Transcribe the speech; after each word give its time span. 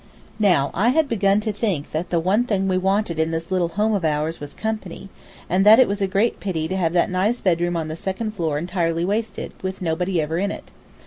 Now 0.39 0.71
I 0.73 0.89
had 0.89 1.07
begun 1.07 1.41
to 1.41 1.51
think 1.51 1.91
that 1.91 2.09
the 2.09 2.19
one 2.19 2.43
thing 2.45 2.67
we 2.67 2.75
wanted 2.75 3.19
in 3.19 3.29
this 3.29 3.51
little 3.51 3.67
home 3.67 3.93
of 3.93 4.03
ours 4.03 4.39
was 4.39 4.55
company, 4.55 5.09
and 5.47 5.63
that 5.63 5.77
it 5.77 5.87
was 5.87 6.01
a 6.01 6.07
great 6.07 6.39
pity 6.39 6.67
to 6.69 6.75
have 6.75 6.93
that 6.93 7.11
nice 7.11 7.39
bedroom 7.39 7.77
on 7.77 7.87
the 7.87 7.95
second 7.95 8.31
floor 8.31 8.57
entirely 8.57 9.05
wasted, 9.05 9.53
with 9.61 9.79
nobody 9.79 10.19
ever 10.19 10.39
in 10.39 10.49
it. 10.49 10.71